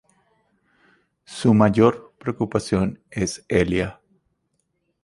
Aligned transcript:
Su 1.25 1.53
mayor 1.53 2.15
preocupación 2.17 3.03
es 3.11 3.45
Elia. 3.47 4.01